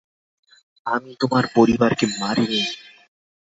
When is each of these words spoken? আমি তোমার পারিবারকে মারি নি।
আমি 0.85 1.11
তোমার 1.21 1.43
পারিবারকে 1.55 2.05
মারি 2.19 2.45
নি। 2.47 2.61